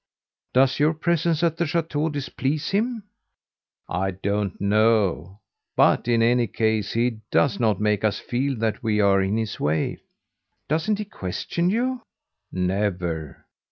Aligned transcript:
"Does 0.55 0.79
your 0.79 0.95
presence 0.95 1.43
at 1.43 1.57
the 1.57 1.67
chateau 1.67 2.09
displease 2.09 2.71
him?" 2.71 3.03
"I 3.87 4.09
don't 4.09 4.59
know; 4.59 5.41
but, 5.77 6.07
in 6.07 6.23
any 6.23 6.47
case, 6.47 6.93
he 6.93 7.19
does 7.29 7.59
not 7.59 7.79
make 7.79 8.03
us 8.03 8.17
feel 8.17 8.55
that 8.57 8.81
we 8.81 8.99
are 8.99 9.21
in 9.21 9.37
his 9.37 9.59
way." 9.59 9.99
"Doesn't 10.67 10.97
he 10.97 11.05
question 11.05 11.69
you?" 11.69 12.01
"Never. 12.51 13.45